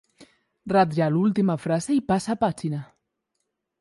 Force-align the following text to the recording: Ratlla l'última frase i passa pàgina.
Ratlla 0.73 1.09
l'última 1.11 1.57
frase 1.67 1.93
i 1.99 2.01
passa 2.13 2.37
pàgina. 2.45 2.81